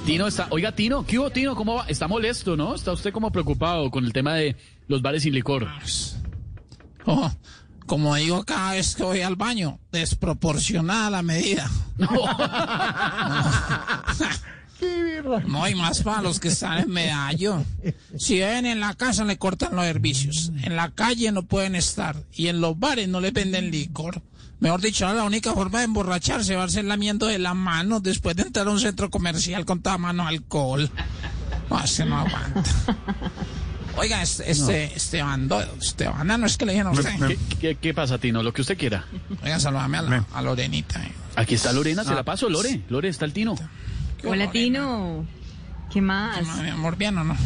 Tino 0.00 0.26
está, 0.26 0.48
oiga, 0.50 0.72
Tino, 0.72 1.06
¿qué 1.06 1.18
hubo, 1.18 1.30
Tino? 1.30 1.54
¿Cómo 1.54 1.76
va? 1.76 1.86
Está 1.86 2.08
molesto, 2.08 2.56
¿no? 2.56 2.74
Está 2.74 2.92
usted 2.92 3.12
como 3.12 3.30
preocupado 3.32 3.90
con 3.90 4.04
el 4.04 4.12
tema 4.12 4.34
de 4.34 4.56
los 4.88 5.00
bares 5.02 5.22
sin 5.22 5.34
licor. 5.34 5.66
Oh, 7.06 7.30
como 7.86 8.14
digo 8.14 8.44
cada 8.44 8.72
vez 8.72 8.94
que 8.94 9.02
voy 9.02 9.20
al 9.20 9.36
baño, 9.36 9.78
desproporcionada 9.92 11.10
la 11.10 11.22
medida. 11.22 11.70
No 15.46 15.62
hay 15.62 15.74
más 15.74 16.02
para 16.02 16.22
los 16.22 16.40
que 16.40 16.48
están 16.48 16.78
en 16.78 16.90
medallo. 16.90 17.64
Si 18.18 18.40
ven 18.40 18.66
en 18.66 18.80
la 18.80 18.94
casa 18.94 19.24
le 19.24 19.38
cortan 19.38 19.76
los 19.76 19.84
servicios, 19.84 20.50
en 20.62 20.76
la 20.76 20.90
calle 20.90 21.32
no 21.32 21.44
pueden 21.44 21.74
estar 21.74 22.16
y 22.32 22.48
en 22.48 22.60
los 22.60 22.78
bares 22.78 23.08
no 23.08 23.20
les 23.20 23.32
venden 23.32 23.70
licor. 23.70 24.22
Mejor 24.64 24.80
dicho, 24.80 25.06
la 25.12 25.24
única 25.24 25.52
forma 25.52 25.80
de 25.80 25.84
emborracharse 25.84 26.56
va 26.56 26.64
a 26.64 26.68
ser 26.70 26.86
lamiendo 26.86 27.26
de 27.26 27.38
la 27.38 27.52
mano 27.52 28.00
después 28.00 28.34
de 28.34 28.44
entrar 28.44 28.66
a 28.66 28.70
un 28.70 28.80
centro 28.80 29.10
comercial 29.10 29.66
con 29.66 29.82
toda 29.82 29.98
mano 29.98 30.26
alcohol. 30.26 30.90
No, 31.68 31.84
ese 31.84 32.06
no 32.06 32.16
aguanta. 32.18 32.62
Oiga, 33.98 34.22
este, 34.22 34.50
este, 34.50 34.84
Esteban, 34.96 35.48
do- 35.48 35.60
Esteban, 35.80 36.30
ah, 36.30 36.38
no 36.38 36.46
es 36.46 36.56
que 36.56 36.64
le 36.64 36.72
dijeron 36.72 36.96
a 36.96 36.98
usted. 36.98 37.12
¿Qué, 37.28 37.38
qué, 37.60 37.74
qué 37.76 37.92
pasa, 37.92 38.16
Tino? 38.16 38.42
Lo 38.42 38.54
que 38.54 38.62
usted 38.62 38.78
quiera. 38.78 39.04
Oiga, 39.42 39.60
saludame 39.60 39.98
a, 39.98 40.02
la, 40.02 40.24
a 40.32 40.40
Lorenita. 40.40 41.00
eh. 41.04 41.12
Aquí 41.36 41.56
está 41.56 41.70
Lorena, 41.74 42.02
se 42.02 42.14
la 42.14 42.22
paso, 42.22 42.48
Lore. 42.48 42.80
Lore, 42.88 43.10
está 43.10 43.26
el 43.26 43.34
Tino. 43.34 43.54
¿Qué 44.18 44.26
Hola, 44.26 44.46
Lorena? 44.46 44.50
Tino. 44.52 45.26
¿Qué 45.92 46.00
más? 46.00 46.38
¿Qué 46.38 46.44
más, 46.46 46.62
Mi 46.62 46.70
amor, 46.70 46.96
bien 46.96 47.18
o 47.18 47.24
no? 47.24 47.36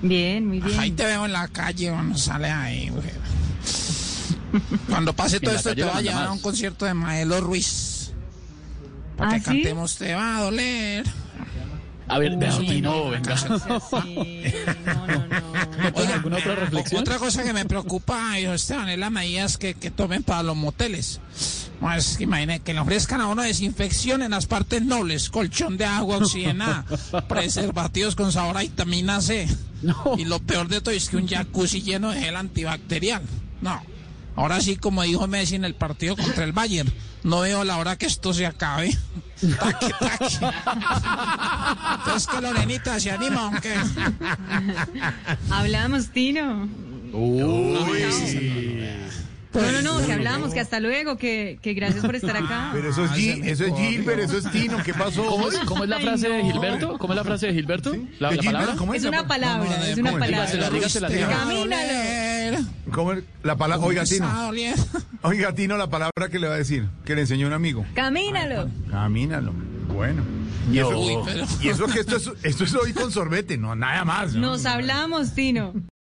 Bien, 0.00 0.48
muy 0.48 0.60
bien. 0.60 0.80
Ahí 0.80 0.92
te 0.92 1.04
veo 1.04 1.26
en 1.26 1.32
la 1.32 1.46
calle, 1.48 1.90
bueno, 1.90 2.16
sale 2.16 2.50
ahí, 2.50 2.90
mujer. 2.90 3.20
Cuando 4.88 5.12
pase 5.14 5.40
todo 5.40 5.54
esto, 5.54 5.74
te 5.74 5.84
va 5.84 5.98
a 5.98 6.02
llevar 6.02 6.26
a 6.26 6.32
un 6.32 6.40
concierto 6.40 6.84
de 6.84 6.94
Maelo 6.94 7.40
Ruiz. 7.40 8.12
Para 9.16 9.30
¿Ah, 9.30 9.34
que 9.34 9.40
sí? 9.40 9.44
cantemos, 9.46 9.96
te 9.96 10.14
va 10.14 10.38
a 10.38 10.42
doler. 10.42 11.04
A 12.08 12.18
ver, 12.18 12.36
vea, 12.36 12.58
Tino, 12.58 13.10
venga. 13.10 13.36
Sí, 13.36 13.46
no, 13.48 15.06
no, 15.06 15.26
no. 15.28 15.92
Oiga, 15.94 16.14
¿Alguna 16.14 16.36
otra 16.38 16.54
reflexión? 16.56 17.00
Otra 17.00 17.18
cosa 17.18 17.42
que 17.42 17.52
me 17.52 17.64
preocupa, 17.64 18.38
hijo 18.38 18.52
Esteban, 18.52 18.88
es 18.88 18.98
las 18.98 19.10
medidas 19.10 19.56
que, 19.56 19.74
que 19.74 19.90
tomen 19.90 20.22
para 20.22 20.42
los 20.42 20.56
moteles. 20.56 21.20
No, 21.80 21.92
es 21.94 22.18
que 22.18 22.24
imagine 22.24 22.60
que 22.60 22.74
le 22.74 22.80
ofrezcan 22.80 23.20
a 23.20 23.28
uno 23.28 23.42
desinfección 23.42 24.22
en 24.22 24.32
las 24.32 24.46
partes 24.46 24.82
nobles, 24.82 25.30
colchón 25.30 25.76
de 25.78 25.84
agua 25.84 26.18
oxigenada, 26.18 26.84
preservativos 27.28 28.14
con 28.14 28.30
sabor 28.30 28.58
a 28.58 28.60
vitamina 28.60 29.20
C. 29.20 29.48
No. 29.82 30.14
Y 30.18 30.24
lo 30.26 30.38
peor 30.38 30.68
de 30.68 30.80
todo 30.80 30.94
es 30.94 31.08
que 31.08 31.16
un 31.16 31.26
jacuzzi 31.26 31.82
lleno 31.82 32.10
de 32.10 32.20
gel 32.20 32.36
antibacterial. 32.36 33.22
No. 33.62 33.82
Ahora 34.34 34.60
sí, 34.60 34.76
como 34.76 35.02
dijo 35.02 35.26
Messi 35.26 35.56
en 35.56 35.64
el 35.64 35.74
partido 35.74 36.16
contra 36.16 36.44
el 36.44 36.52
Bayern, 36.52 36.92
no 37.22 37.40
veo 37.40 37.64
la 37.64 37.76
hora 37.76 37.96
que 37.98 38.06
esto 38.06 38.32
se 38.32 38.46
acabe. 38.46 38.96
Taque, 39.58 39.92
taque. 39.98 40.26
Entonces 41.98 42.28
que 42.28 42.40
Lorenita 42.40 43.00
se 43.00 43.10
anima, 43.10 43.42
aunque... 43.42 43.74
Hablamos, 45.50 46.10
Tino. 46.10 46.68
No, 49.54 49.72
no, 49.72 49.82
no, 50.00 50.06
que 50.06 50.12
hablamos, 50.12 50.54
que 50.54 50.60
hasta 50.60 50.80
luego, 50.80 51.16
que, 51.16 51.58
que 51.60 51.74
gracias 51.74 52.04
por 52.04 52.14
estar 52.16 52.36
acá. 52.36 52.70
Pero 52.72 52.90
eso 52.90 53.04
es, 53.04 53.10
Gil, 53.12 53.44
eso 53.44 53.64
es. 53.66 53.74
Gilbert, 53.76 54.20
eso 54.20 54.38
es 54.38 54.50
Tino. 54.50 54.82
¿Qué 54.82 54.94
pasó? 54.94 55.24
¿Cómo 55.26 55.48
es, 55.48 55.58
cómo 55.60 55.84
es 55.84 55.90
la 55.90 56.00
frase 56.00 56.28
de. 56.28 56.42
Gilberto? 56.42 56.98
¿Cómo 56.98 57.12
es 57.12 57.16
la 57.16 57.24
frase 57.24 57.46
de 57.48 57.54
Gilberto? 57.54 57.94
¿La, 58.18 58.30
palabra? 58.30 58.74
¿Cómo 58.76 58.94
Es 58.94 59.04
una 59.04 59.22
pa- 59.22 59.28
palabra, 59.28 59.88
es 59.88 59.98
una 59.98 60.12
palabra. 60.12 60.46
dígasela, 60.70 61.08
dígasela. 61.08 61.44
doler. 61.46 62.58
¿Cómo 62.92 63.12
es? 63.12 63.24
La 63.42 63.56
palabra, 63.56 63.86
oiga, 63.86 64.04
Tino. 64.04 64.28
Oiga, 65.22 65.54
Tino, 65.54 65.76
la 65.76 65.88
palabra 65.88 66.28
que 66.30 66.38
le 66.38 66.48
va 66.48 66.54
a 66.54 66.58
decir, 66.58 66.88
que 67.04 67.14
le 67.14 67.22
enseñó 67.22 67.46
un 67.46 67.52
amigo. 67.52 67.84
Camínalo. 67.94 68.68
Camínalo. 68.90 69.52
Bueno. 69.88 70.22
Y 70.72 70.78
eso, 70.78 70.98
Uy, 70.98 71.14
pero- 71.24 71.44
y 71.60 71.68
eso 71.68 71.86
que 71.86 72.00
esto 72.00 72.16
es, 72.16 72.30
esto 72.42 72.64
es 72.64 72.74
hoy 72.74 72.92
con 72.92 73.10
sorbete, 73.10 73.56
no, 73.58 73.74
nada 73.74 74.04
más. 74.04 74.32
¿no? 74.34 74.40
Nos 74.52 74.64
hablamos, 74.66 75.34
Tino. 75.34 75.74